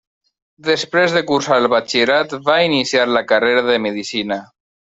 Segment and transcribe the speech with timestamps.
[0.69, 4.43] Després de cursar el batxillerat, va iniciar la carrera de Medicina.